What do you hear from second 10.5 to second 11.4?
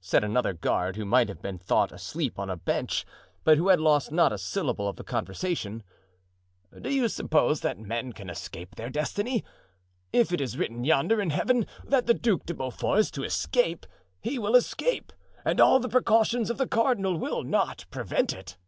written yonder, in